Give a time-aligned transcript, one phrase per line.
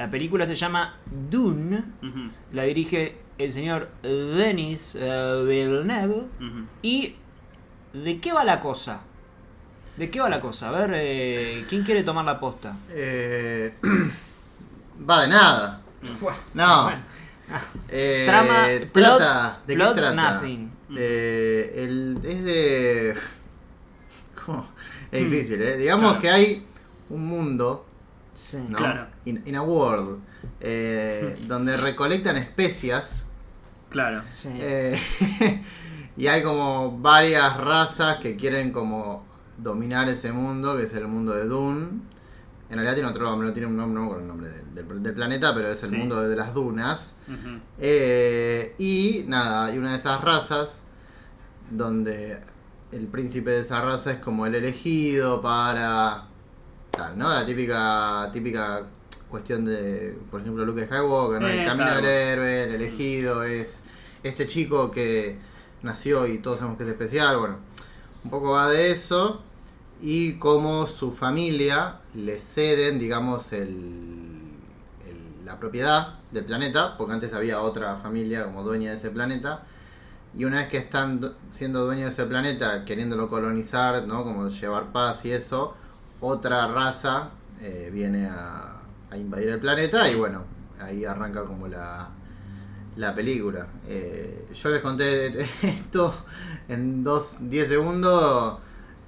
[0.00, 0.94] La película se llama
[1.30, 1.84] Dune.
[2.54, 6.22] La dirige el señor Denis eh, Villeneuve.
[6.80, 7.16] ¿Y
[7.92, 9.00] de qué va la cosa?
[9.98, 10.70] ¿De qué va la cosa?
[10.70, 12.74] A ver, eh, ¿quién quiere tomar la posta?
[12.88, 13.74] Eh,
[15.10, 15.82] va de nada.
[16.54, 16.84] No.
[16.84, 17.02] Bueno.
[17.90, 18.64] Eh, Trama,
[18.94, 20.32] trata, plot, ¿de plot, qué trata?
[20.34, 20.70] nothing.
[20.96, 23.14] Eh, el, es de...
[24.46, 24.66] ¿Cómo?
[25.12, 25.30] Es Hmm.
[25.30, 25.76] difícil, ¿eh?
[25.76, 26.20] Digamos Claro.
[26.22, 26.66] que hay
[27.10, 27.84] un mundo,
[28.40, 28.58] Sí.
[28.68, 28.76] ¿no?
[28.78, 29.06] Claro.
[29.26, 30.20] In, in a world,
[30.60, 33.24] eh, donde recolectan especias
[33.90, 34.22] Claro.
[34.30, 34.48] Sí.
[34.52, 34.98] eh,
[36.16, 39.24] y hay como varias razas que quieren como
[39.58, 41.88] dominar ese mundo, que es el mundo de Dune.
[42.70, 44.74] En realidad tiene otro nombre, no tiene un nombre, no me acuerdo el nombre del,
[44.88, 45.96] del- del planeta, pero es el Sí.
[45.96, 47.16] mundo de las dunas.
[47.78, 50.82] Eh, y nada, hay una de esas razas
[51.70, 52.40] donde
[52.92, 56.26] el príncipe de esa raza es como el elegido para
[56.90, 57.28] tal, ¿no?
[57.28, 58.82] La típica típica
[59.28, 61.48] cuestión de, por ejemplo, Luke Skywalker, ¿no?
[61.48, 63.80] Eh, el camino Star del héroe, el elegido es
[64.22, 65.38] este chico que
[65.82, 67.56] nació y todos sabemos que es especial, bueno,
[68.24, 69.40] un poco va de eso
[70.02, 73.68] y cómo su familia le ceden, digamos, el,
[75.06, 79.62] el- la propiedad del planeta, porque antes había otra familia como dueña de ese planeta,
[80.36, 84.22] y una vez que están do- siendo dueños de ese planeta, queriéndolo colonizar, ¿no?
[84.24, 85.74] Como llevar paz y eso,
[86.20, 88.76] otra raza eh, viene a,
[89.10, 90.44] a invadir el planeta y bueno,
[90.80, 92.08] ahí arranca como la,
[92.96, 93.66] la película.
[93.86, 96.12] Eh, yo les conté esto
[96.68, 98.58] en dos, 10 segundos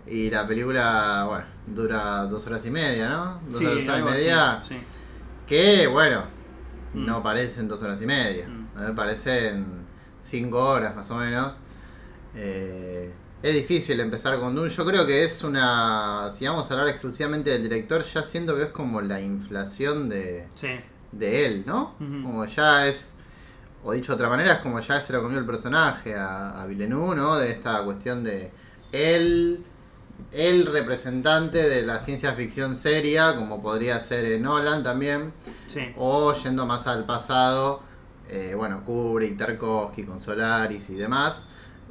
[0.06, 3.40] y la película, bueno, dura dos horas y media, ¿no?
[3.48, 4.62] Dos Sí, horas y así, media.
[4.66, 4.77] sí.
[5.46, 6.24] Que bueno,
[6.94, 7.06] Mm.
[7.06, 8.94] no parecen dos horas y media, Mm.
[8.94, 9.64] parecen
[10.20, 11.56] cinco horas más o menos.
[12.34, 14.70] Eh, es difícil empezar con Dune.
[14.70, 16.28] Yo creo que es una.
[16.30, 20.46] Si vamos a hablar exclusivamente del director, ya siento que es como la inflación de,
[20.54, 20.68] Sí.
[21.12, 21.94] de él, ¿no?
[21.98, 23.14] Como ya es.
[23.84, 26.66] O dicho de otra manera, es como ya se lo comió el personaje a, a
[26.66, 27.36] Villeneuve, ¿no?
[27.36, 28.52] De esta cuestión de
[28.92, 29.64] él,
[30.30, 35.33] el representante de la ciencia ficción seria, como podría ser Nolan también,
[35.67, 35.92] Sí.
[35.96, 37.80] o yendo más al pasado,
[38.28, 41.46] eh, bueno, Kubrick, Tarkovsky con Solaris y demás.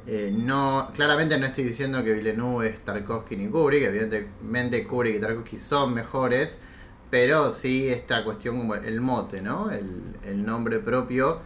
[0.06, 5.20] Eh, no, claramente no estoy diciendo que Villeneuve es Tarkovsky ni Kubrick, evidentemente Kubrick y
[5.20, 6.58] Tarkovsky son mejores,
[7.10, 9.70] pero sí esta cuestión como el mote, ¿no?
[9.70, 11.40] El, el nombre propio,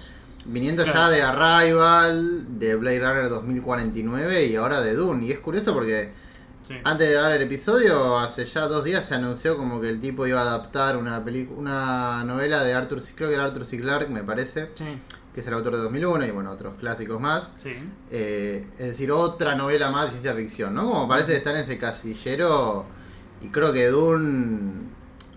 [0.46, 5.26] viniendo ya de Arrival, de Blade Runner 2049 y ahora de Dune.
[5.26, 6.12] Y es curioso porque
[6.66, 6.74] Sí.
[6.82, 10.26] antes de grabar el episodio, hace ya dos días se anunció como que el tipo
[10.26, 13.78] iba a adaptar una película, una novela de Arthur, C- creo que era Arthur C.
[13.78, 14.84] Clarke, me parece, Sí.
[15.36, 17.52] Que es el autor de 2001 y bueno, otros clásicos más.
[17.58, 17.74] Sí.
[18.10, 20.90] Eh, es decir, otra novela más de ciencia ficción, ¿no?
[20.90, 22.86] Como parece estar en ese casillero
[23.42, 24.86] y creo que Dune,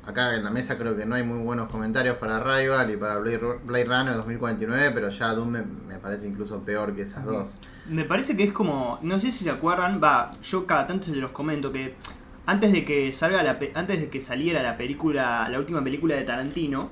[0.07, 3.17] acá en la mesa creo que no hay muy buenos comentarios para Arrival y para
[3.17, 5.65] Blade, Ru- Blade Runner 2049, pero ya Dune me,
[5.95, 7.49] me parece incluso peor que esas dos.
[7.89, 11.11] Me parece que es como, no sé si se acuerdan, va, yo cada tanto se
[11.17, 11.95] los comento que
[12.45, 16.23] antes de que salga la antes de que saliera la película, la última película de
[16.23, 16.89] Tarantino,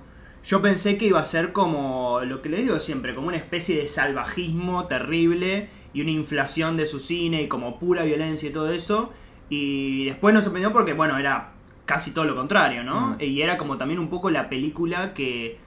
[0.48, 3.76] yo pensé que iba a ser como lo que les digo siempre, como una especie
[3.76, 8.72] de salvajismo terrible y una inflación de su cine y como pura violencia y todo
[8.72, 9.12] eso.
[9.50, 11.52] Y después nos sorprendió porque, bueno, era
[11.86, 13.18] casi todo lo contrario, ¿no?
[13.20, 13.24] Mm.
[13.24, 15.58] Y era como también un poco la película que,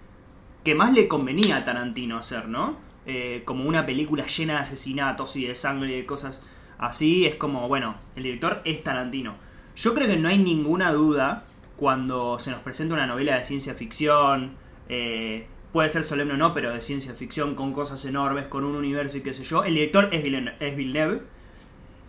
[0.65, 2.79] que más le convenía a Tarantino hacer, ¿no?
[3.05, 6.43] Eh, como una película llena de asesinatos y de sangre y de cosas
[6.79, 7.27] así.
[7.27, 9.35] Es como, bueno, el director es Tarantino.
[9.77, 11.45] Yo creo que no hay ninguna duda
[11.77, 14.59] cuando se nos presenta una novela de ciencia ficción,
[14.91, 18.75] eh, puede ser solemne o no, pero de ciencia ficción con cosas enormes, con un
[18.75, 19.63] universo y qué sé yo.
[19.65, 20.57] El director es Villeneuve.
[20.61, 21.23] Es Villeneuve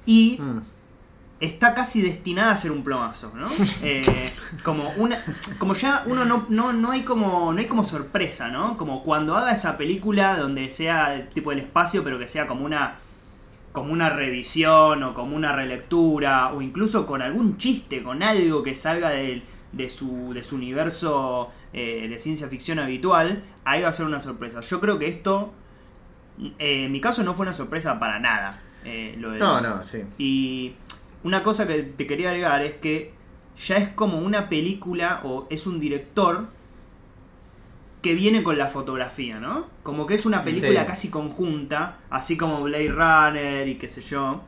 [0.05, 0.61] y Mm.
[1.39, 3.47] está casi destinada a ser un plomazo, ¿no?
[3.83, 4.31] Eh,
[4.63, 5.17] como una,
[5.59, 8.77] como ya uno no, no, no hay como, no hay como sorpresa, ¿no?
[8.77, 12.97] Como cuando haga esa película donde sea tipo del espacio, pero que sea como una,
[13.71, 18.75] como una revisión o como una relectura o incluso con algún chiste, con algo que
[18.75, 23.93] salga del- de, su, de su universo eh, de ciencia ficción habitual, ahí va a
[23.93, 24.59] ser una sorpresa.
[24.61, 25.53] Yo creo que esto,
[26.59, 28.61] eh, en mi caso, no fue una sorpresa para nada.
[28.83, 29.99] eh, lo de- No, no, sí.
[30.17, 30.73] y
[31.23, 33.13] una cosa que te quería agregar es que
[33.55, 36.47] ya es como una película o es un director
[38.01, 39.67] que viene con la fotografía, ¿no?
[39.83, 40.87] Como que es una película Sí.
[40.87, 44.41] casi conjunta, así como Blade Runner y qué sé yo.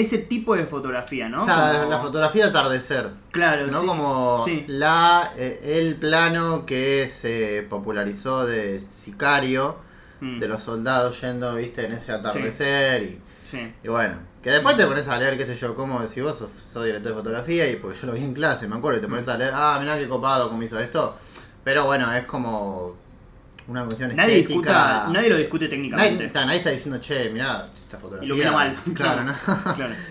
[0.00, 1.42] Ese tipo de fotografía, ¿no?
[1.42, 3.10] O sea, Como- la fotografía de atardecer.
[3.32, 3.80] Claro, ¿no?
[3.80, 3.86] sí.
[3.86, 4.64] Como Sí.
[4.68, 9.76] la eh, el plano que se popularizó de Sicario,
[10.22, 13.72] Mm, de los soldados yendo, viste, en ese atardecer y, sí.
[13.82, 16.50] y bueno, que después te pones a leer, qué sé yo, como si vos sos,
[16.62, 19.08] sos director de fotografía y porque yo lo vi en clase, me acuerdo, y te
[19.08, 21.16] pones a leer, ah, mirá qué copado cómo hizo esto.
[21.64, 22.96] Pero bueno, es como
[23.70, 24.58] una cuestión Nadie, estética.
[24.60, 26.24] discuta, nadie lo discute Nadie, técnicamente.
[26.26, 28.26] está, nadie está diciendo, che, mirá, esta fotografía.
[28.26, 28.74] y lo mira mal.
[28.94, 29.34] Claro, ¿no?
[29.74, 29.94] claro.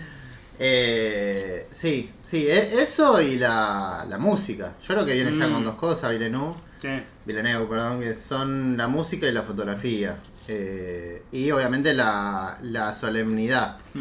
[0.62, 4.74] Eh, sí, sí, e- eso y la, la música.
[4.82, 5.52] Yo creo que viene ya Mm.
[5.54, 6.88] con dos cosas, Villeneuve, Sí.
[7.24, 10.16] Villeneuve, perdón, que son la música y la fotografía.
[10.48, 13.78] Eh, y obviamente la, la solemnidad.
[13.94, 14.00] Mm.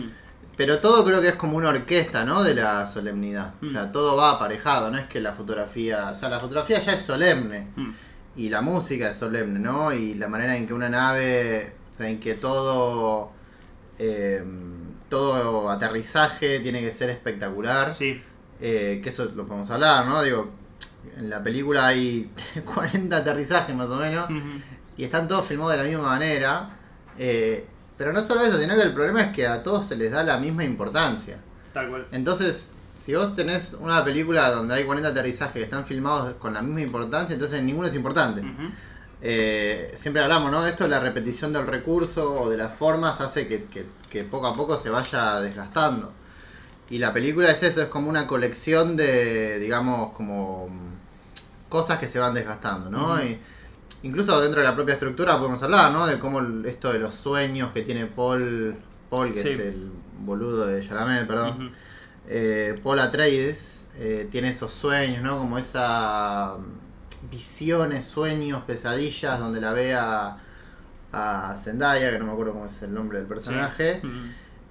[0.57, 2.43] Pero todo creo que es como una orquesta, ¿no?
[2.43, 3.53] De la solemnidad.
[3.65, 3.91] O sea, Mm.
[3.93, 6.09] todo va aparejado, no es que la fotografía...
[6.11, 7.67] O sea, la fotografía ya es solemne.
[7.77, 7.91] Mm.
[8.39, 9.91] Y la música es solemne, ¿no?
[9.91, 13.31] Y la manera en que una nave, o sea, en que todo...
[13.97, 14.43] eh,
[15.09, 17.93] todo aterrizaje tiene que ser espectacular.
[17.95, 18.21] Sí.
[18.61, 20.21] Eh, que eso lo podemos hablar, ¿no?
[20.21, 20.51] Digo,
[21.17, 22.29] en la película hay
[22.65, 24.27] 40 aterrizajes más o menos
[24.97, 26.69] y están todos filmados de la misma manera.
[27.17, 27.65] eh,
[27.97, 30.23] pero no solo eso, sino que el problema es que a todos se les da
[30.23, 31.37] la misma importancia.
[31.73, 32.07] Tal cual.
[32.13, 36.61] Entonces, si vos tenés una película donde hay 40 aterrizajes que están filmados con la
[36.61, 38.43] misma importancia, entonces ninguno es importante.
[39.21, 40.65] Eh, siempre hablamos, ¿no?
[40.65, 44.55] Esto, la repetición del recurso o de las formas hace que, que- que poco a
[44.55, 46.13] poco se vaya desgastando.
[46.89, 50.69] Y la película es eso, es como una colección de, digamos, como
[51.67, 53.21] cosas que se van desgastando, ¿no?
[53.23, 53.37] Y
[54.03, 56.07] incluso dentro de la propia estructura podemos hablar, ¿no?
[56.07, 58.75] De cómo esto de los sueños que tiene Paul,
[59.09, 59.49] Paul que Sí.
[59.49, 61.71] es el boludo de Chalamet, perdón.
[62.29, 65.39] Eh, Paul Atreides eh, tiene esos sueños, ¿no?
[65.39, 70.37] Como esa mm, visiones, sueños, pesadillas, donde la ve a,
[71.11, 74.07] a Zendaya, que no me acuerdo cómo es el nombre del personaje, Sí.
[74.07, 74.15] Ujú.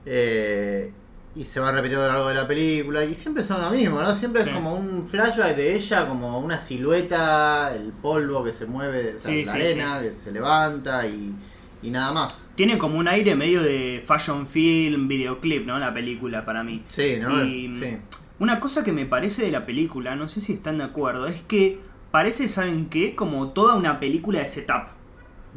[0.06, 0.92] eh,
[1.34, 4.00] y se va repitiendo a lo largo de la película, y siempre son lo mismo,
[4.00, 4.14] ¿no?
[4.16, 4.48] Siempre Sí.
[4.48, 9.18] es como un flashback de ella, como una silueta, el polvo que se mueve, o
[9.18, 11.34] sea, Sí, la arena que se levanta y,
[11.82, 12.50] y nada más.
[12.54, 15.78] Tiene como un aire medio de fashion film, videoclip, ¿no?
[15.78, 16.82] La película para mí.
[16.88, 17.44] Sí, ¿no?
[17.44, 17.98] Y- Sí.
[18.40, 21.42] Una cosa que me parece de la película, no sé si están de acuerdo, es
[21.42, 21.80] que
[22.12, 23.16] parece, ¿saben qué?
[23.16, 24.84] Como toda una película de setup.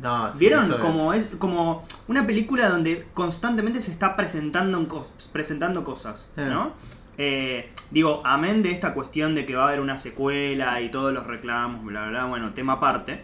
[0.01, 0.63] No, sí, ¿Vieron?
[0.65, 6.47] eso Como es como una película donde constantemente se está presentando, presentando cosas, Eh.
[6.49, 6.73] ¿no?
[7.17, 11.13] Eh, digo, amén de esta cuestión de que va a haber una secuela y todos
[11.13, 13.23] los reclamos, bla, bla, bla, bueno, tema aparte.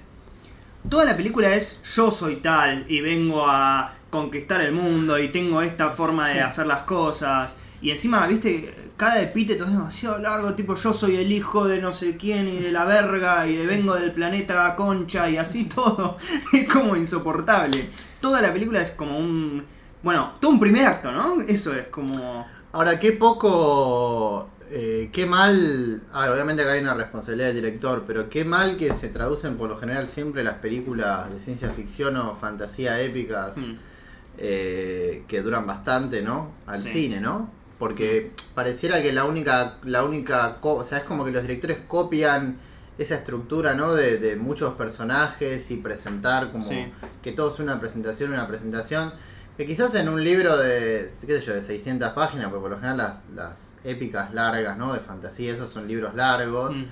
[0.90, 5.62] Toda la película es yo soy tal y vengo a conquistar el mundo y tengo
[5.62, 7.58] esta forma de hacer las cosas.
[7.82, 11.92] Y encima, viste, cada epíteto es demasiado largo, tipo yo soy el hijo de no
[11.92, 16.18] sé quién y de la verga y de vengo del planeta Concha y así todo.
[16.54, 17.90] Es como insoportable.
[18.22, 19.66] Toda la película es como un...
[20.02, 21.42] Bueno, todo un primer acto, ¿no?
[21.42, 22.48] Eso es como...
[22.72, 28.04] Ahora, qué poco, eh, qué mal, a ver, obviamente acá hay una responsabilidad del director,
[28.06, 32.18] pero qué mal que se traducen por lo general siempre las películas de ciencia ficción
[32.18, 33.74] o fantasía épicas mm,
[34.40, 36.52] eh, que duran bastante, ¿no?
[36.66, 36.90] Al Sí.
[36.90, 37.50] cine, ¿no?
[37.80, 41.78] Porque pareciera que la única, la única, co- o sea, es como que los directores
[41.88, 42.58] copian
[42.98, 43.94] esa estructura, ¿no?
[43.94, 46.92] De, de muchos personajes y presentar como Sí.
[47.22, 49.14] que todo es una presentación, una presentación.
[49.58, 52.78] Que quizás en un libro de, qué sé yo, de 600 páginas, porque por lo
[52.78, 54.94] general las, las épicas largas, ¿no?
[54.94, 56.76] De fantasía, esos son libros largos.
[56.76, 56.86] mm.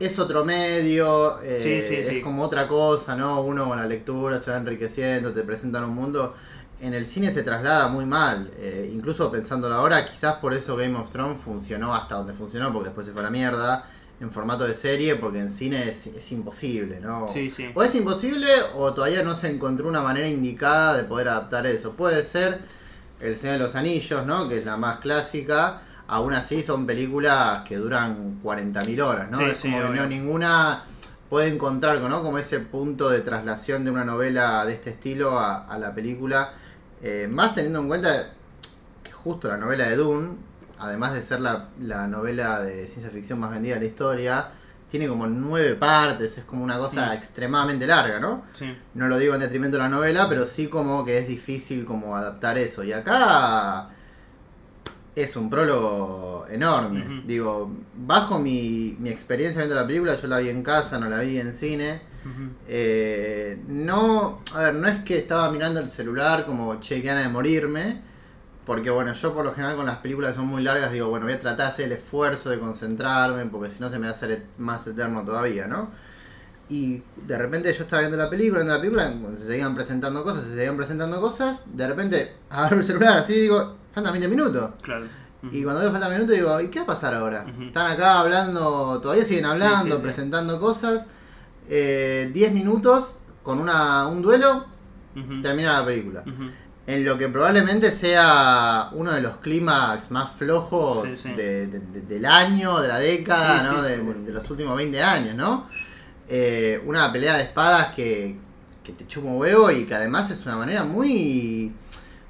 [0.00, 3.42] Es otro medio, eh, Sí, sí, es como otra cosa, ¿no?
[3.42, 6.34] Uno con la lectura se va enriqueciendo, te presentan un mundo.
[6.80, 10.96] En el cine se traslada muy mal, eh, incluso pensándolo ahora, quizás por eso Game
[10.96, 13.84] of Thrones funcionó hasta donde funcionó, porque después se fue a la mierda,
[14.20, 17.26] en formato de serie, porque en cine es, es imposible, ¿no?
[17.26, 17.70] Sí, sí.
[17.74, 21.92] O es imposible o todavía no se encontró una manera indicada de poder adaptar eso.
[21.92, 22.60] Puede ser
[23.18, 24.48] El Señor de los Anillos, ¿no?
[24.48, 25.82] Que es la más clásica.
[26.06, 29.38] Aún así son películas que duran 40.000 horas, ¿no?
[29.38, 30.84] Sí, es sí, que no, ninguna
[31.30, 32.22] puede encontrar, ¿no?
[32.22, 36.52] Como ese punto de traslación de una novela de este estilo a, a la película.
[37.02, 38.32] Eh, más teniendo en cuenta
[39.02, 40.49] que justo la novela de Dune,
[40.80, 44.48] además de ser la, la novela de ciencia ficción más vendida de la historia,
[44.90, 48.42] tiene como nueve partes, es como una cosa extremadamente larga, ¿no?
[48.54, 48.76] Sí.
[48.94, 52.16] No lo digo en detrimento de la novela, pero sí como que es difícil como
[52.16, 52.82] adaptar eso.
[52.82, 53.90] Y acá
[55.14, 57.22] es un prólogo enorme.
[57.24, 61.20] Digo, bajo mi, mi experiencia viendo la película, yo la vi en casa, no la
[61.20, 62.02] vi en cine.
[62.66, 67.28] Eh, no, a ver, no es que estaba mirando el celular como che, gana de
[67.28, 68.09] morirme.
[68.70, 71.26] Porque bueno, yo por lo general con las películas que son muy largas digo, bueno,
[71.26, 74.12] voy a tratar de hacer el esfuerzo de concentrarme, porque si no se me va
[74.12, 75.90] a hacer más eterno todavía, ¿no?
[76.68, 80.44] Y de repente yo estaba viendo la película, viendo la película, se seguían presentando cosas,
[80.44, 84.70] se seguían presentando cosas, de repente agarro el celular así digo, faltan 20 minutos.
[84.82, 85.06] Claro.
[85.50, 87.44] Y cuando veo faltan minutos digo, ¿y qué va a pasar ahora?
[87.60, 90.02] Están acá hablando, todavía siguen hablando, Sí, sí, sí.
[90.02, 91.08] presentando cosas.
[91.68, 94.66] Eh, 10 minutos con una, un duelo,
[95.42, 96.22] termina la película.
[96.92, 101.32] En lo que probablemente sea uno de los clímax más flojos Sí, sí.
[101.34, 103.82] de- de- de- del año, de la década, Sí, ¿no?
[103.82, 105.68] de, los últimos 20 años, ¿no?
[106.32, 108.36] eh, una pelea de espadas que,
[108.84, 111.72] que te chupa un huevo y que además es una manera muy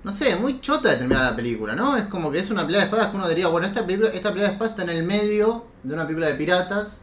[0.02, 1.94] no sé, muy chota de terminar la película, ¿no?
[1.98, 4.30] Es como que es una pelea de espadas que uno diría, bueno, esta película, esta
[4.30, 7.02] pelea de espadas está en el medio de una película de piratas,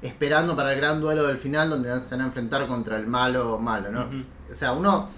[0.00, 3.58] esperando para el gran duelo del final donde se van a enfrentar contra el malo
[3.58, 4.06] malo, ¿no?
[4.50, 5.10] O sea, uno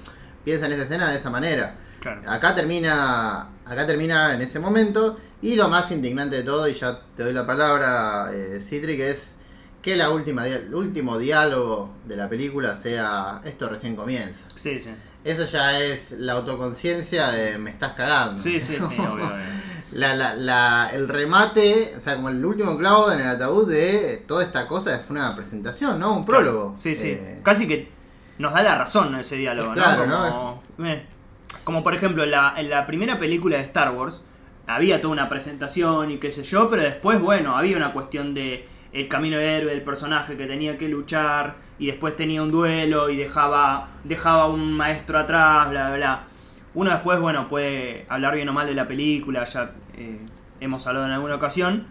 [0.44, 1.76] piensa en esa escena de esa manera.
[2.00, 2.22] Claro.
[2.30, 7.00] Acá termina, acá termina en ese momento y lo más indignante de todo, y ya
[7.16, 9.36] te doy la palabra, eh, Citri, que es
[9.82, 14.44] que la última, el último diálogo de la película sea esto recién comienza.
[14.54, 14.90] Sí, sí.
[15.24, 18.40] Eso ya es la autoconciencia de me estás cagando.
[18.40, 19.32] Sí, sí, sí, obvio, obvio.
[19.92, 24.22] La, la, la- el remate, o sea, como el último clavo en el ataúd de
[24.26, 26.14] toda esta cosa fue una presentación, ¿no?
[26.16, 26.74] Un prólogo.
[26.78, 27.08] Sí, sí.
[27.10, 27.90] Eh, Casi que
[28.40, 30.60] nos da la razón ese diálogo, claro, ¿no?
[30.76, 31.06] Como, eh,
[31.64, 34.24] como por ejemplo, en la, en la primera película de Star Wars
[34.66, 38.66] había toda una presentación y qué sé yo, pero después, bueno, había una cuestión de
[38.92, 43.08] el camino de héroe del personaje que tenía que luchar y después tenía un duelo
[43.10, 46.20] y dejaba dejaba un maestro atrás, bla, bla, bla.
[46.74, 50.20] Uno después, bueno, puede hablar bien o mal de la película, ya eh,
[50.60, 51.86] hemos hablado en alguna ocasión,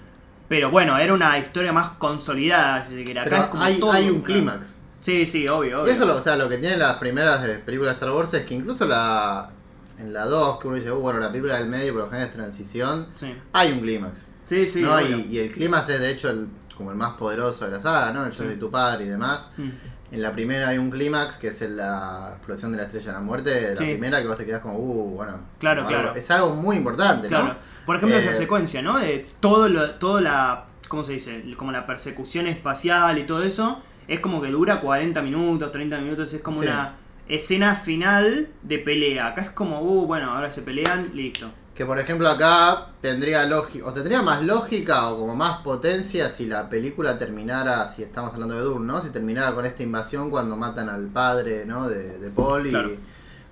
[0.48, 3.20] pero bueno, era una historia más consolidada, si se quiere.
[3.20, 4.79] Acá pero es como hay, todo hay un- clímax.
[5.02, 5.94] Sí, sí, obvio, Y obvio.
[5.94, 8.46] eso, lo, o sea, lo que tienen las primeras de películas de Star Wars es
[8.46, 9.50] que incluso la
[9.98, 12.30] en la 2, que uno dice, "Uh, bueno, la película del medio por lo general
[12.30, 14.32] es transición, Sí, hay un clímax.
[14.46, 14.82] sí, sí.
[14.82, 15.00] ¿no?
[15.02, 18.12] y, y el clímax es de hecho el, como el más poderoso de la saga,
[18.14, 18.24] ¿no?
[18.26, 18.46] El yo Sí.
[18.46, 19.50] soy tu padre y demás.
[19.58, 19.70] Mm.
[20.12, 23.12] En la primera hay un clímax que es en la explosión de la estrella de
[23.12, 23.62] la muerte.
[23.72, 23.84] La Sí.
[23.84, 25.34] primera que vos te quedás como, uh, bueno.
[25.60, 26.16] Claro, algo- claro.
[26.16, 27.48] Es algo muy importante, Claro.
[27.50, 27.56] ¿no?
[27.86, 28.98] Por ejemplo, Eh, esa secuencia, ¿no?
[29.00, 30.66] De todo lo, toda la.
[30.88, 31.44] ¿Cómo se dice?
[31.58, 33.84] Como la persecución espacial y todo eso.
[34.10, 36.34] Es como que dura 40 minutos, 30 minutos.
[36.34, 36.66] Es como Sí.
[36.68, 36.96] una
[37.28, 39.28] escena final de pelea.
[39.28, 41.52] Acá es como, uh, bueno, ahora se pelean, listo.
[41.76, 46.46] Que por ejemplo acá tendría lógica, o tendría más lógica o como más potencia si
[46.46, 49.00] la película terminara, si estamos hablando de Dune, ¿no?
[49.02, 51.88] Si terminara con esta invasión cuando matan al padre, ¿no?
[51.88, 52.90] De, de Paul y Claro.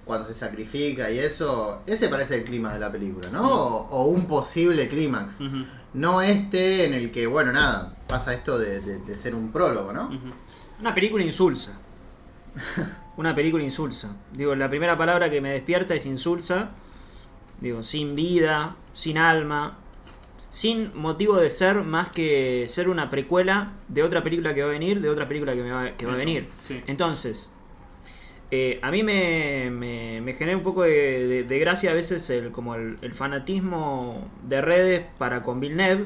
[0.03, 1.83] cuando se sacrifica y eso.
[1.85, 3.49] Ese parece el clímax de la película, ¿no?
[3.49, 5.39] O, o un posible clímax.
[5.93, 9.93] No este en el que, bueno, nada, pasa esto de, de- de ser un prólogo,
[9.93, 10.07] ¿no?
[10.07, 10.17] ujú.
[10.79, 11.79] Una película insulsa.
[13.17, 14.15] Una película insulsa.
[14.33, 16.71] Digo, la primera palabra que me despierta es insulsa.
[17.61, 19.77] Digo, sin vida, sin alma,
[20.49, 24.71] sin motivo de ser más que ser una precuela de otra película que va a
[24.71, 26.47] venir, de otra película que, me va, que va a venir.
[26.67, 26.83] sí.
[26.85, 27.51] Entonces,
[28.51, 32.29] eh, a mí me, me, me genera un poco de, de- de gracia a veces
[32.29, 36.05] el, como el, el fanatismo de redes para con Villeneuve.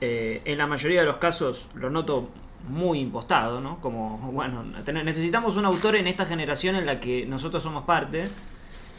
[0.00, 2.28] Eh, en la mayoría de los casos lo noto
[2.68, 3.78] muy impostado, ¿no?
[3.80, 8.28] Como, bueno, necesitamos un autor en esta generación en la que nosotros somos parte,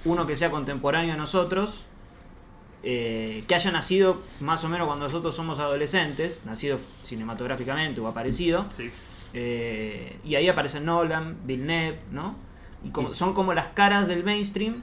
[0.06, 1.84] uno que sea contemporáneo a nosotros,
[2.84, 8.65] eh, que haya nacido más o menos cuando nosotros somos adolescentes, nacido cinematográficamente o aparecido,
[8.74, 8.89] Sí.
[9.34, 12.36] eh, y ahí aparecen Nolan, Villeneuve, ¿no?
[12.84, 14.82] Y como- son como las caras del mainstream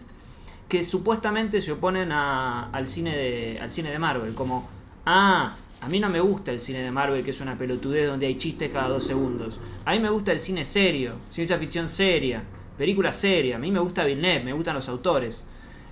[0.69, 4.35] que supuestamente se oponen a- al, cine de, al cine de Marvel.
[4.35, 4.69] Como,
[5.05, 8.27] ah, a mí no me gusta el cine de Marvel, que es una pelotudez donde
[8.27, 9.61] hay chistes cada dos segundos.
[9.85, 12.43] A mí me gusta el cine serio, ciencia ficción seria,
[12.77, 13.57] película seria.
[13.57, 15.47] A mí me gusta Villeneuve, me gustan los autores.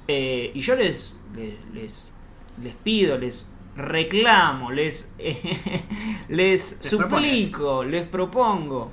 [0.08, 2.08] Eh, y yo les, les, les,
[2.62, 8.90] les pido, les reclamo, les, les Les suplico, les propongo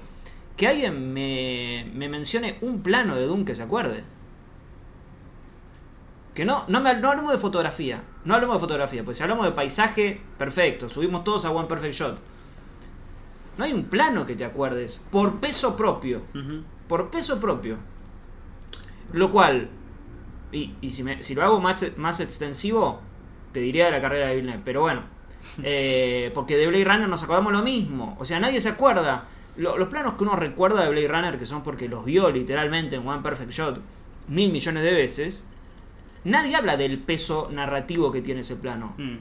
[0.58, 4.04] que alguien me, me mencione un plano de Doom que se acuerde.
[6.34, 9.46] Que no, no, me, no hablemos de fotografía, no hablemos de fotografía, pues si hablamos
[9.46, 12.18] de paisaje, perfecto, subimos todos a One Perfect Shot.
[13.58, 16.22] No hay un plano que te acuerdes, por peso propio,
[16.88, 17.78] por peso propio.
[19.12, 19.70] Lo cual,
[20.52, 23.02] y, y si, me- si lo hago más, más extensivo,
[23.52, 25.02] te diría de la carrera de Villeneuve, pero bueno,
[25.63, 29.25] eh, porque de Blade Runner nos acordamos lo mismo, o sea, nadie se acuerda.
[29.56, 32.96] Lo- los planos que uno recuerda de Blade Runner, que son porque los vio literalmente
[32.96, 33.80] en One Perfect Shot
[34.30, 35.46] mil millones de veces,
[36.24, 39.18] nadie habla del peso narrativo que tiene ese plano Mm.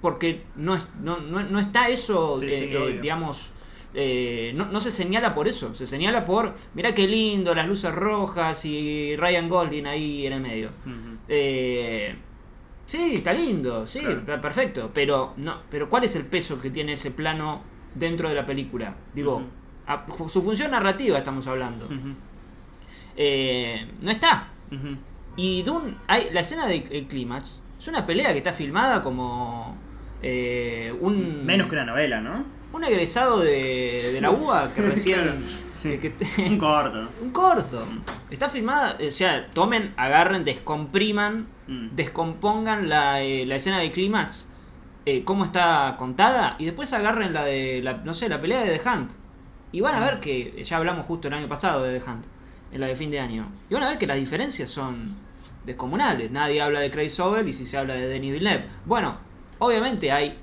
[0.00, 3.52] porque no, es- no, no, no está eso, Sí, eh, sí, eh, digamos,
[3.94, 7.92] eh, no, no se señala por eso, se señala por, mira qué lindo, las luces
[7.94, 10.70] rojas y Ryan Gosling ahí en el medio.
[11.26, 12.14] Eh,
[12.86, 14.40] sí, está lindo, sí, Claro.
[14.40, 17.62] perfecto, pero no, pero ¿cuál es el peso que tiene ese plano
[17.94, 18.94] dentro de la película?
[19.14, 19.42] Digo,
[19.86, 21.86] a- su función narrativa estamos hablando.
[21.86, 22.14] Ujú.
[23.16, 24.48] Eh, no está.
[25.38, 29.74] Y Dune, hay, la escena del el clímax es una pelea que está filmada como
[30.22, 32.44] eh, un Menos que una novela, ¿no?
[32.70, 35.32] un egresado de, de la UBA que recién Claro,
[35.74, 35.96] sí.
[35.98, 36.12] que-
[36.46, 37.08] Un corto.
[37.22, 37.82] un corto
[38.30, 41.94] está filmada o sea tomen agarren descompriman Mm.
[41.96, 44.48] descompongan la, eh, la escena de clímax
[45.04, 48.78] eh, cómo está contada y después agarren la de la, no sé la pelea de
[48.78, 49.10] The Hunt
[49.72, 52.24] Y van a ver que, ya hablamos justo el año pasado de The Hunt,
[52.72, 55.14] en la de fin de año, y van a ver que las diferencias son
[55.68, 56.30] descomunales.
[56.32, 58.64] Nadie habla de Craig Sobel y si se habla de Denis Villeneuve.
[58.84, 59.18] Bueno,
[59.60, 60.36] obviamente hay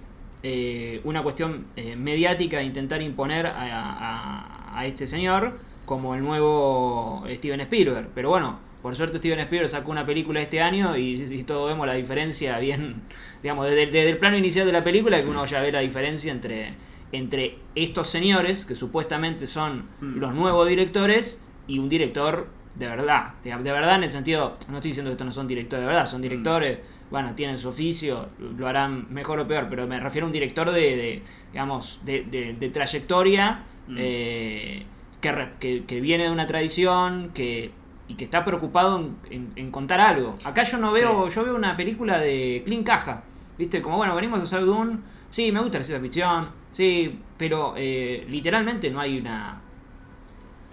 [0.43, 6.21] eh, una cuestión eh, mediática de intentar imponer a, a- a este señor como el
[6.23, 8.09] nuevo Steven Spielberg.
[8.15, 11.87] Pero bueno, por suerte Steven Spielberg sacó una película este año y, y todos vemos
[11.87, 13.01] la diferencia bien,
[13.43, 16.31] digamos, desde, desde el plano inicial de la película que uno ya ve la diferencia
[16.31, 16.73] entre,
[17.11, 20.17] entre estos señores, que supuestamente son Mm.
[20.19, 23.33] los nuevos directores, y un director de verdad.
[23.43, 25.87] De, de verdad en el sentido, no estoy diciendo que estos no son directores de
[25.87, 26.79] verdad, son directores,
[27.09, 30.69] bueno, tienen su oficio, lo harán mejor o peor, pero me refiero a un director
[30.71, 33.95] de, de, digamos, de, de- de trayectoria Mm.
[33.99, 34.85] eh,
[35.21, 37.71] que, que, que viene de una tradición que
[38.07, 40.33] y que está preocupado en, en- en contar algo.
[40.43, 43.23] Acá yo no veo, yo veo una película de Clean Caja,
[43.59, 43.81] ¿viste?
[43.83, 44.97] Como bueno, venimos a hacer Dune,
[45.29, 49.61] sí, me gusta la ciencia ficción, sí, pero eh, literalmente no hay una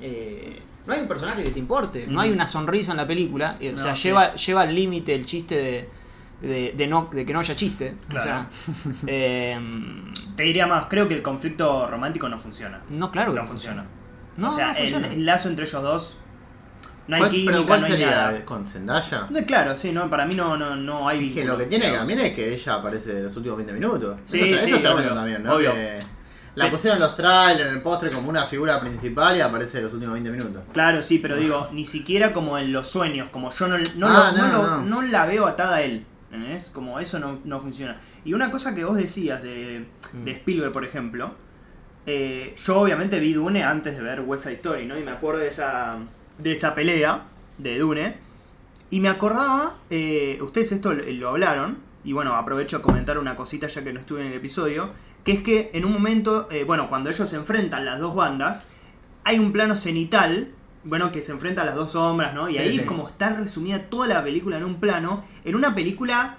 [0.03, 3.57] eh, no hay un personaje que te importe, no hay una sonrisa en la película,
[3.61, 4.09] eh, o sea, sí.
[4.09, 5.89] lleva, lleva al límite el chiste de,
[6.49, 7.95] de, de no, de que no haya chiste.
[8.07, 8.25] O Claro.
[8.25, 8.49] sea,
[9.07, 9.59] eh,
[10.37, 12.81] Te diría más, creo que el conflicto romántico no funciona.
[12.91, 13.85] no, claro que no funciona.
[14.37, 15.07] No, o sea, no funciona.
[15.09, 16.17] el, el lazo entre ellos dos.
[17.09, 18.11] No hay ¿Cuál- química, pero ¿cuál no hay sería?
[18.11, 18.45] nada.
[18.45, 19.27] ¿Con Zendaya?
[19.29, 22.21] No, Claro, sí, no, para mí no, no, no hay Dije, lo que tiene cambiar
[22.21, 24.21] es que ella aparece en los últimos 20 minutos.
[24.25, 25.53] Sí, eso, sí, eso está obvio, bueno también, ¿no?
[25.55, 25.73] obvio.
[25.75, 25.97] Que
[26.55, 29.79] la Pero- pusieron en los trailers, en el postre como una figura principal y aparece
[29.79, 30.63] en los últimos 20 minutos.
[30.73, 34.33] Claro, sí, pero digo, ni siquiera como en los sueños, como yo no, no, Ah,
[34.37, 34.83] lo- no no, lo- no.
[34.85, 36.07] no la veo atada a él.
[36.31, 36.71] ¿entendés?
[36.71, 37.99] Como eso no, no funciona.
[38.25, 40.25] Y una cosa que vos decías de, Mm.
[40.25, 41.35] de Spielberg, por ejemplo,
[42.07, 44.99] eh, yo obviamente vi Dune antes de ver West Side Story, ¿no?
[44.99, 45.99] Y me acuerdo de esa,
[46.39, 47.25] de esa pelea
[47.59, 48.17] de Dune.
[48.91, 53.37] Y me acordaba, eh, ustedes esto lo, lo hablaron, y bueno, aprovecho a comentar una
[53.37, 54.91] cosita ya que no estuve en el episodio,
[55.25, 58.65] que es que en un momento, eh, bueno, cuando ellos se enfrentan las dos bandas,
[59.25, 60.51] hay un plano cenital,
[60.85, 62.49] bueno, que se enfrenta a las dos sombras, ¿no?
[62.49, 62.85] Y Sí, ahí sí.
[62.85, 66.39] como está resumida toda la película en un plano, en una película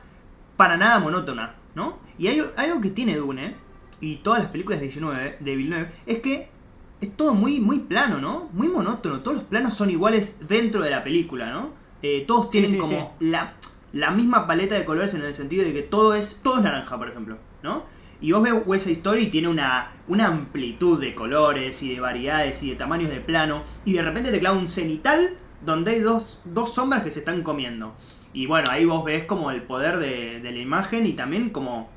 [0.58, 1.98] para nada monótona, ¿no?
[2.18, 3.56] Y hay algo que tiene Dune,
[4.02, 6.50] y todas las películas de Villeneuve, de Villeneuve es que
[7.00, 8.50] es todo muy, muy plano, ¿no?
[8.52, 11.70] Muy monótono, todos los planos son iguales dentro de la película, ¿no?
[12.02, 13.54] Eh, todos tienen sí, como La,
[13.94, 16.98] la misma paleta de colores en el sentido de que todo es, todo es naranja,
[16.98, 17.84] por ejemplo, ¿no?
[18.22, 22.00] Y vos ves West Side Story y tiene una, una amplitud de colores y de
[22.00, 23.64] variedades y de tamaños de plano.
[23.86, 27.44] Y de repente te clava un cenital donde hay dos, dos sombras que se están
[27.44, 27.94] comiendo.
[28.34, 31.90] Y bueno, ahí vos ves como el poder de, de la imagen y también como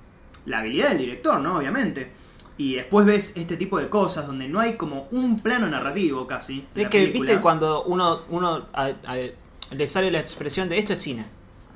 [0.46, 1.58] la habilidad del director, ¿no?
[1.58, 2.10] Obviamente.
[2.58, 6.66] Y después ves este tipo de cosas donde no hay como un plano narrativo casi.
[6.74, 7.30] Es que, película.
[7.30, 11.24] viste, cuando uno, uno a- a- le sale la expresión de esto es cine.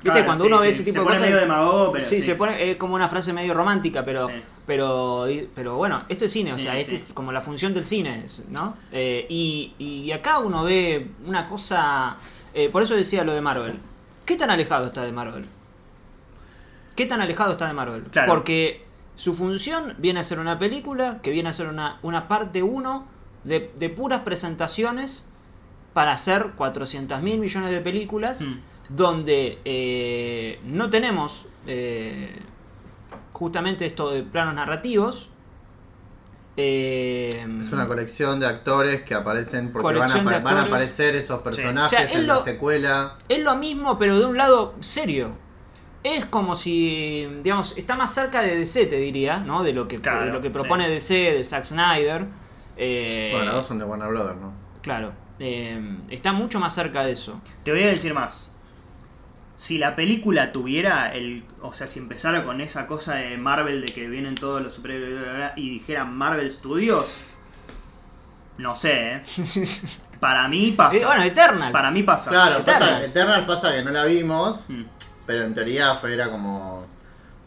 [0.02, 1.28] Viste, Claro, cuando sí, uno ve sí, ese tipo se de pone cosas.
[1.30, 2.22] medio demagogo, pero sí, sí.
[2.22, 4.28] se pone es como una frase medio romántica, pero
[4.66, 8.24] pero pero bueno, esto es cine, o sea, esto es como la función del cine,
[8.48, 8.76] ¿no?
[8.92, 12.16] Eh, y, y acá uno ve una cosa,
[12.54, 13.74] eh, por eso decía lo de Marvel.
[14.24, 15.44] ¿Qué tan alejado está de Marvel?
[16.96, 18.02] ¿Qué tan alejado está de Marvel?
[18.04, 18.32] Claro.
[18.32, 18.84] Porque
[19.16, 23.06] su función viene a ser una película, que viene a ser una, una parte 1
[23.44, 25.26] de, de puras presentaciones
[25.92, 28.60] para hacer 400 mil millones de películas, Mm.
[28.94, 32.38] Donde eh, no tenemos eh,
[33.33, 35.29] justamente esto de planos narrativos.
[36.57, 41.87] Eh, Es una colección de actores que aparecen porque van a, van aparecer esos personajes
[41.87, 43.14] O sea, es en la secuela.
[43.29, 45.33] Es lo mismo, pero de un lado serio.
[46.03, 49.62] Es como si, digamos, está más cerca de DC, te diría, ¿no?
[49.62, 50.90] De lo que, Claro, de lo que propone sí.
[50.92, 52.26] DC, de Zack Snyder.
[52.76, 54.53] Eh, Bueno, las dos son de Warner Brothers, ¿no?
[54.83, 55.12] Claro.
[55.38, 55.79] eh,
[56.11, 57.40] está mucho más cerca de eso.
[57.62, 58.49] Te voy a decir más.
[59.61, 61.44] Si la película tuviera el.
[61.61, 65.53] O sea, si empezara con esa cosa de Marvel de que vienen todos los superhéroes
[65.57, 67.18] y dijera Marvel Studios.
[68.57, 69.23] No sé, ¿eh?
[70.20, 70.96] Para mí pasa.
[70.96, 71.73] Eh, bueno, Eternals.
[71.73, 72.31] Para mí pasa.
[72.31, 73.11] Claro, pasa, Eternals.
[73.11, 74.83] Eternals pasa que no la vimos, Mm.
[75.27, 76.87] pero en teoría fue, era como.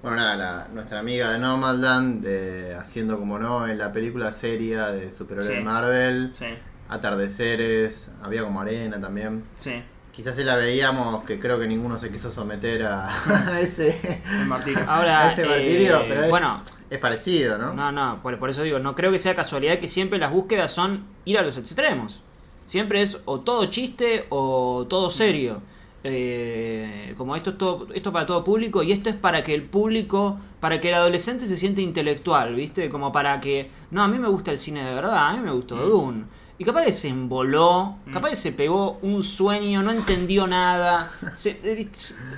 [0.03, 4.87] Bueno, nada, la- nuestra amiga de Nomadland, de, haciendo como no en la película seria
[4.91, 5.53] de superhéroes Sí.
[5.55, 6.45] de Marvel, Sí,
[6.89, 9.43] atardeceres, había como arena también.
[9.57, 9.81] sí.
[10.13, 13.09] Quizás si la veíamos, que creo que ninguno se quiso someter a,
[13.49, 14.83] a ese, El martirio.
[14.87, 17.73] Ahora, a ese martirio, eh, pero es, bueno, es parecido, ¿no?
[17.73, 20.71] No, no, por, por eso digo, no creo que sea casualidad que siempre las búsquedas
[20.71, 22.21] son ir a los extremos.
[22.67, 25.61] Siempre es o todo chiste o todo serio.
[26.03, 29.63] Eh, como esto es todo, esto para todo público y esto es para que el
[29.63, 32.89] público, para que el adolescente se siente intelectual, ¿viste?
[32.89, 35.51] Como para que, no, a mí me gusta el cine de verdad, a mí me
[35.51, 36.25] gustó Dune.
[36.59, 41.59] Y capaz que se emboló, capaz que se pegó un sueño, no entendió nada, se-
[41.63, 41.89] eh,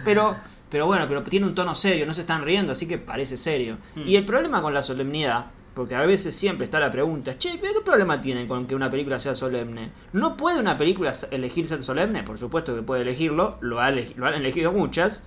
[0.06, 0.36] pero,
[0.69, 3.78] pero bueno, pero tiene un tono serio, no se están riendo, así que parece serio.
[3.95, 4.08] Mm.
[4.08, 7.73] Y el problema con la solemnidad Porque a veces siempre está la pregunta, che, ¿pero
[7.73, 9.91] ¿qué problema tiene con que una película sea solemne?
[10.13, 12.23] ¿No puede una película elegir ser solemne?
[12.23, 15.25] Por supuesto que puede elegirlo, lo, ha elegi- lo han elegido muchas.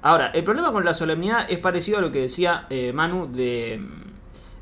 [0.00, 3.80] Ahora, el problema con la solemnidad es parecido a lo que decía eh, Manu de,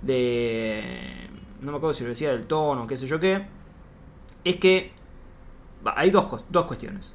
[0.00, 1.28] de...
[1.60, 3.44] No me acuerdo si lo decía del tono, qué sé yo qué.
[4.46, 4.92] Es que
[5.96, 7.14] hay dos, dos cuestiones.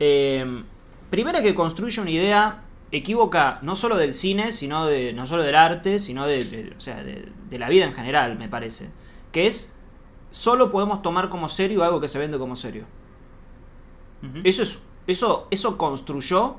[0.00, 0.64] Eh,
[1.10, 5.54] primera que construye una idea equívoca no solo del cine, sino de no solo del
[5.56, 8.90] arte, sino de, de- o sea, de, de la vida en general, me parece.
[9.32, 9.74] Que es,
[10.30, 12.86] solo podemos tomar como serio algo que se vende como serio.
[14.42, 16.56] Eso, es, eso, eso construyó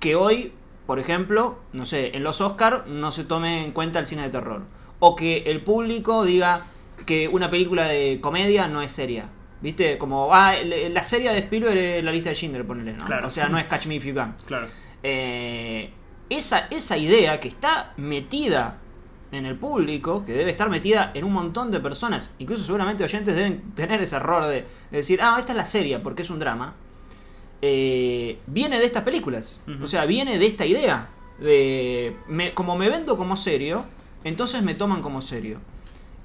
[0.00, 0.52] que hoy,
[0.86, 4.30] por ejemplo, no sé, en los Oscars no se tome en cuenta el cine de
[4.30, 4.62] terror.
[4.98, 6.66] O que el público diga
[7.06, 9.28] que una película de comedia no es seria.
[9.60, 9.96] ¿Viste?
[9.98, 13.04] Como, ah, la serie de Spielberg es la lista de Schindler, ponele, ¿no?
[13.06, 13.26] Claro.
[13.26, 14.34] O sea, no es Catch Me If You Can.
[14.46, 14.66] Claro.
[15.02, 15.90] Eh,
[16.28, 18.78] esa, esa idea que está metida
[19.32, 23.34] en el público, que debe estar metida en un montón de personas, incluso seguramente oyentes
[23.34, 24.54] deben tener ese error de,
[24.90, 26.74] de decir, ah, esta es la serie porque es un drama,
[27.62, 29.64] eh, viene de estas películas.
[29.82, 31.08] O sea, viene de esta idea.
[31.40, 33.84] De, me- como me vendo como serio,
[34.24, 35.58] entonces me toman como serio.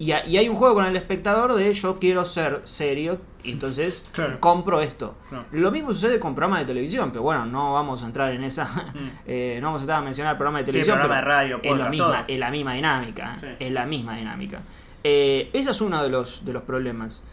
[0.02, 3.52] Y, ha- y hay un juego con el espectador de yo quiero ser serio, y
[3.52, 4.40] entonces Claro.
[4.40, 5.14] compro esto.
[5.30, 5.46] Claro.
[5.52, 8.68] Lo mismo sucede con programas de televisión, pero bueno, no vamos a entrar en esa.
[9.28, 10.98] eh, no vamos a entrar a mencionar programas de Sí, televisión.
[10.98, 13.38] programa pero de radio, es, la podcast, misma, es la misma dinámica.
[13.40, 13.48] Sí.
[13.60, 14.62] Es la misma dinámica.
[15.04, 17.24] Eh, ese es uno de los, de los problemas.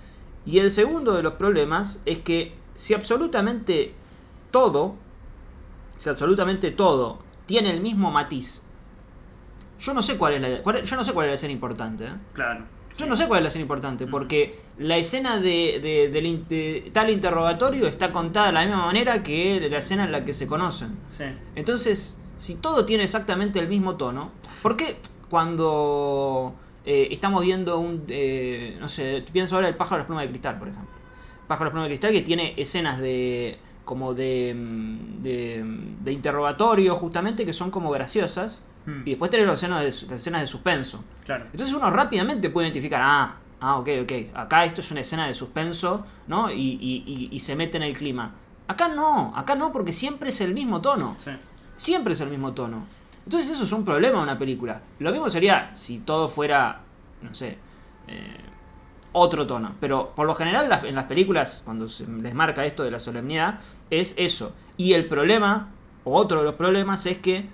[0.45, 3.95] Y el segundo de los problemas es que si absolutamente
[4.51, 4.95] todo,
[5.99, 8.63] si absolutamente todo tiene el mismo matiz,
[9.81, 12.05] yo no sé cuál es la, cuál- yo no sé cuál es la escena importante.
[12.05, 12.13] ¿eh?
[12.33, 12.65] Claro.
[12.97, 17.87] Yo no sé cuál es la escena importante, porque la escena de, de- tal interrogatorio
[17.87, 20.97] está contada de la misma manera que la escena en la que se conocen.
[21.13, 21.25] Sí.
[21.55, 24.97] Entonces, si todo tiene exactamente el mismo tono, ¿por qué
[25.31, 30.25] cuando eh, estamos viendo un, eh, no sé, pienso ahora el pájaro de las plumas
[30.25, 30.91] de cristal, por ejemplo?
[31.47, 35.65] Pájaro de las plumas de cristal que tiene escenas de como de, mm, de,
[36.01, 39.03] de interrogatorio justamente que son como graciosas Mm.
[39.05, 41.05] y después tenés las escenas de, las escenas de suspenso.
[41.27, 41.45] Claro.
[41.53, 45.35] Entonces uno rápidamente puede identificar, ah, ah, ok, ok, acá esto es una escena de
[45.35, 46.51] suspenso, ¿no?
[46.51, 48.33] Y, y- y- y se mete en el clima.
[48.67, 51.17] Acá no, acá no, porque siempre es el mismo tono.
[51.19, 51.33] Sí.
[51.75, 52.87] Siempre es el mismo tono.
[53.25, 54.81] Entonces eso es un problema de una película.
[55.01, 56.81] Lo mismo sería si todo fuera,
[57.21, 57.59] no sé,
[58.07, 58.37] eh,
[59.13, 59.75] otro tono.
[59.81, 62.99] Pero por lo general las- en las películas, cuando se les marca esto de la
[62.99, 64.55] solemnidad, es eso.
[64.77, 65.69] Y el problema,
[66.05, 67.47] o otro de los problemas, es que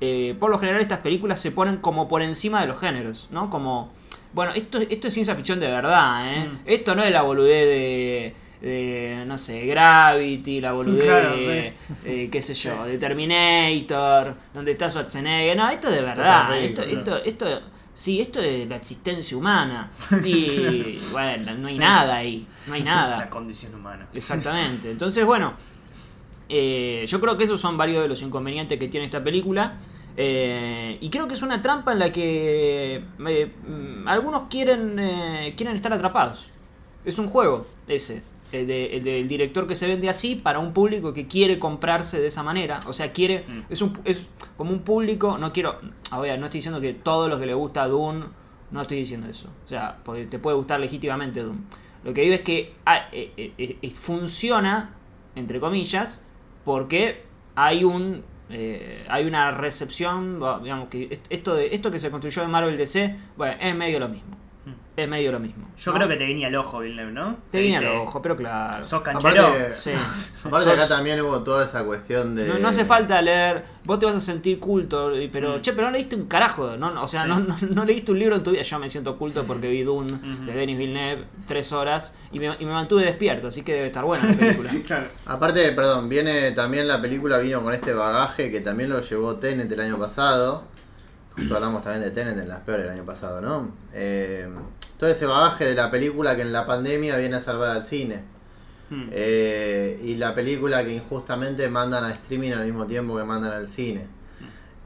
[0.00, 3.48] eh, por lo general estas películas se ponen como por encima de los géneros, ¿no?
[3.50, 3.92] Como,
[4.32, 6.46] bueno, esto, esto es ciencia ficción de verdad, ¿eh?
[6.48, 6.58] Mm.
[6.66, 12.28] Esto no es la boludez de, de, no sé, Gravity, la boludez Claro, de, eh,
[12.30, 15.56] qué sé yo, de Terminator, donde está Schwarzenegger.
[15.56, 16.56] No, esto es de verdad.
[16.58, 16.98] Esto, claro.
[16.98, 17.62] esto, esto,
[17.94, 19.90] sí, esto es la existencia humana.
[20.24, 21.80] Y bueno, no hay Sí.
[21.80, 23.18] nada ahí, no hay nada.
[23.18, 24.08] La condición humana.
[24.12, 24.90] Exactamente.
[24.90, 25.54] Entonces, bueno,
[26.48, 29.78] eh, yo creo que esos son varios de los inconvenientes que tiene esta película.
[30.16, 34.96] Eh, y creo que es una trampa en la que eh, mm, algunos quieren,
[35.56, 36.46] quieren estar atrapados.
[37.04, 38.22] Es un juego ese.
[38.52, 42.20] El, de- el del director que se vende así para un público que quiere comprarse
[42.20, 42.78] de esa manera.
[42.86, 43.44] O sea, quiere.
[43.48, 43.60] Mm.
[43.72, 44.18] Es, un, es
[44.56, 45.36] como un público.
[45.38, 45.76] No quiero.
[46.10, 48.26] A ver, no estoy diciendo que todos los que le gusta Dune.
[48.70, 49.48] No estoy diciendo eso.
[49.64, 51.58] O sea, porque te puede gustar legítimamente Dune.
[52.04, 53.06] Lo que digo es que ah,
[54.00, 54.90] funciona,
[55.34, 56.22] entre comillas,
[56.64, 57.22] porque
[57.54, 62.42] hay un eh, hay una recepción, digamos que est- esto de esto que se construyó
[62.42, 64.36] en Marvel DC, bueno, es medio lo mismo.
[64.96, 65.68] Es medio lo mismo.
[65.76, 65.96] Yo ¿no?
[65.98, 67.36] creo que te guiña el ojo, Villeneuve, ¿no?
[67.50, 68.84] te dice, al ojo, pero claro.
[68.84, 69.42] ¿Sos canchero?
[69.48, 69.90] Aparte, Sí.
[70.44, 72.46] aparte Sos- acá también hubo toda esa cuestión de...
[72.46, 75.62] no, no hace falta leer, vos te vas a sentir culto, y- pero Mm.
[75.62, 77.02] che, pero no leíste un carajo, ¿no?
[77.02, 77.28] O sea, Sí.
[77.28, 78.62] no, no, no leíste un libro en tu vida.
[78.62, 80.06] Yo me siento culto porque vi Dune
[80.46, 84.04] de Denis Villeneuve tres horas y me, y me mantuve despierto, así que debe estar
[84.04, 84.70] buena la película.
[84.86, 85.06] claro.
[85.26, 89.72] Aparte, perdón, viene también la película vino con este bagaje que también lo llevó Tenet
[89.72, 90.72] el año pasado.
[91.36, 93.72] Justo hablamos también de Tenet en las peores del año pasado, ¿no?
[93.92, 94.48] Eh,
[94.98, 98.22] todo ese bagaje de la película que en la pandemia viene a salvar al cine.
[98.90, 99.08] Mm.
[99.10, 103.68] Eh, y la película que injustamente mandan a streaming al mismo tiempo que mandan al
[103.68, 104.06] cine.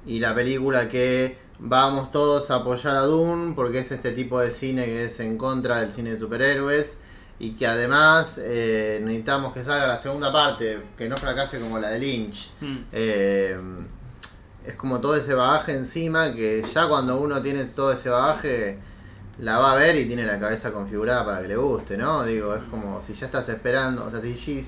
[0.06, 4.50] Y la película que vamos todos a apoyar a Dune porque es este tipo de
[4.50, 6.98] cine que es en contra del cine de superhéroes
[7.40, 11.90] y que además eh, necesitamos que salga la segunda parte, que no fracase como la
[11.90, 12.50] de Lynch.
[12.60, 12.76] Mm.
[12.92, 13.60] Eh,
[14.64, 18.78] es como todo ese bagaje encima que ya cuando uno tiene todo ese bagaje
[19.40, 22.24] la va a ver y tiene la cabeza configurada para que le guste, ¿no?
[22.24, 24.66] Digo, es como si ya estás esperando, o sea, si, si,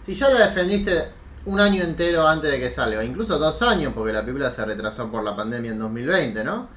[0.00, 1.04] si ya la defendiste
[1.46, 5.10] un año entero antes de que salga, incluso dos años, porque la película se retrasó
[5.10, 6.68] por la pandemia en 2020, ¿no?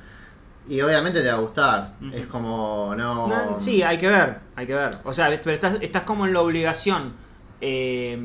[0.67, 1.95] Y obviamente te va a gustar.
[2.13, 3.27] Es como, no...
[3.27, 4.91] No, sí, hay que ver, hay que ver.
[5.03, 7.13] O sea, pero estás, estás como en la obligación
[7.61, 8.17] eh,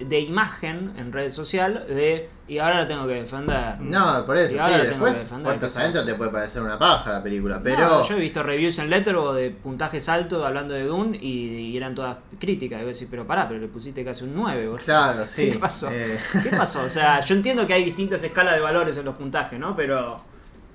[0.00, 3.80] de, imagen en red social de y ahora la tengo que defender.
[3.80, 4.58] No, por eso, Y sí.
[4.58, 7.80] ahora tengo Después, que puertas te puede parecer una paja la película, pero...
[7.80, 11.76] No, yo he visto reviews en Letterboxd de puntajes altos hablando de Dune y, y
[11.76, 12.78] eran todas críticas.
[12.78, 14.84] Y voy a decir, pero pará, pero le pusiste casi un 9, boludo.
[14.84, 15.52] Claro, sí.
[15.52, 15.88] ¿Qué pasó?
[15.90, 16.82] Eh, ¿Qué pasó?
[16.82, 19.74] O sea, yo entiendo que hay distintas escalas de valores en los puntajes, ¿no?
[19.74, 20.16] Pero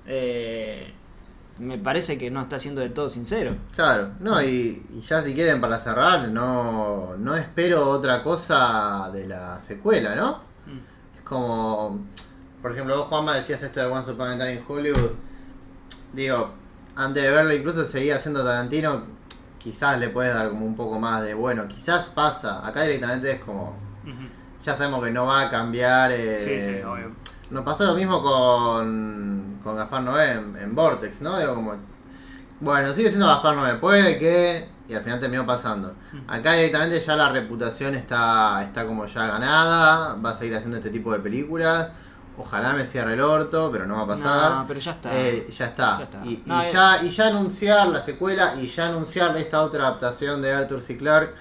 [0.06, 0.92] eh,
[1.58, 3.56] me parece que no está siendo del todo sincero.
[3.74, 9.26] Claro, no, y, y ya si quieren para cerrar, no, no espero otra cosa de
[9.26, 10.32] la secuela, ¿no?
[10.66, 11.16] Mm.
[11.16, 12.00] Es como,
[12.60, 15.10] por ejemplo, vos Juanma decías esto de Once Upon a Time in Hollywood,
[16.12, 16.52] digo,
[16.96, 19.02] antes de verlo incluso seguía haciendo Tarantino,
[19.58, 23.40] quizás le puedes dar como un poco más de, bueno, quizás pasa, acá directamente es
[23.40, 23.76] como,
[24.64, 26.12] ya sabemos que no va a cambiar.
[26.12, 27.12] eh, Sí, sí, obvio.
[27.50, 31.38] Nos pasó lo mismo con, con Gaspar Noé en, en Vortex, ¿no?
[31.38, 31.74] Digo, como,
[32.60, 34.68] bueno, sigue siendo Gaspar Noé, puede que.
[34.88, 35.94] Y al final terminó pasando.
[36.28, 40.90] Acá directamente ya la reputación está, está como ya ganada, va a seguir haciendo este
[40.90, 41.90] tipo de películas.
[42.36, 44.52] Ojalá me cierre el orto, pero no va a pasar.
[44.52, 45.10] No, pero ya está.
[45.14, 45.98] Eh, ya está.
[45.98, 46.26] Ya está.
[46.26, 46.70] Y, eh.
[46.72, 50.96] ya, y ya anunciar la secuela y ya anunciar esta otra adaptación de Arthur C.
[50.96, 51.34] Clarke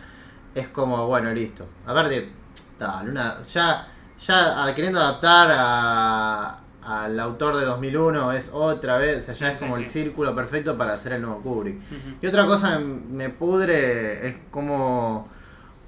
[0.53, 1.65] es como, bueno, listo.
[1.87, 2.31] Aparte,
[2.77, 3.87] tal, una, ya,
[4.19, 9.47] ya ah, queriendo adaptar a- al autor de 2001 es otra vez, o sea, ya
[9.47, 11.79] Sí, es sí, como el círculo perfecto para hacer el nuevo Kubrick.
[12.21, 15.27] Y otra cosa me, pudre es como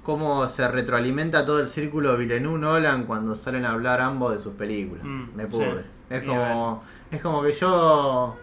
[0.02, 4.54] cómo se retroalimenta todo el círculo Villeneuve Nolan cuando salen a hablar ambos de sus
[4.54, 5.04] películas.
[5.04, 5.80] Mm, me pudre.
[5.80, 5.86] sí.
[6.10, 8.36] Es como es como que yo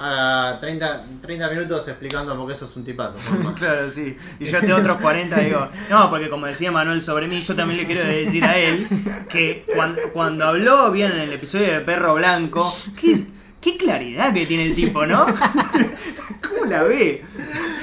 [0.00, 3.16] haga 30, 30 minutos explicando por qué eso es un tipazo.
[3.56, 4.16] Claro, sí.
[4.40, 7.80] Y yo te otros 40 digo, no, porque como decía Manuel sobre mí, yo también
[7.80, 8.86] le quiero decir a él
[9.28, 13.26] que cuando, cuando habló bien en el episodio de Perro Blanco, qué,
[13.60, 15.26] qué claridad que tiene el tipo, ¿no?
[16.48, 17.24] ¿Cómo la ve?